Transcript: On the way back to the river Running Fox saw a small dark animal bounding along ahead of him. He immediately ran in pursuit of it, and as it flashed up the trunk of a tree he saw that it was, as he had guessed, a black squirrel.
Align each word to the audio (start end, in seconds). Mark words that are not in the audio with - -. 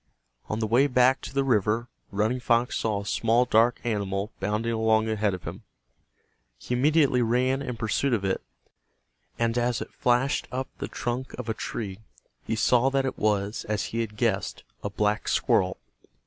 On 0.49 0.57
the 0.57 0.65
way 0.65 0.87
back 0.87 1.21
to 1.21 1.31
the 1.31 1.43
river 1.43 1.87
Running 2.09 2.39
Fox 2.39 2.75
saw 2.75 3.01
a 3.01 3.05
small 3.05 3.45
dark 3.45 3.79
animal 3.83 4.31
bounding 4.39 4.71
along 4.71 5.07
ahead 5.07 5.35
of 5.35 5.43
him. 5.43 5.61
He 6.57 6.73
immediately 6.73 7.21
ran 7.21 7.61
in 7.61 7.77
pursuit 7.77 8.11
of 8.11 8.25
it, 8.25 8.41
and 9.37 9.59
as 9.59 9.79
it 9.79 9.93
flashed 9.93 10.47
up 10.51 10.69
the 10.79 10.87
trunk 10.87 11.35
of 11.35 11.49
a 11.49 11.53
tree 11.53 11.99
he 12.47 12.55
saw 12.55 12.89
that 12.89 13.05
it 13.05 13.19
was, 13.19 13.63
as 13.65 13.83
he 13.93 14.01
had 14.01 14.17
guessed, 14.17 14.63
a 14.83 14.89
black 14.89 15.27
squirrel. 15.27 15.77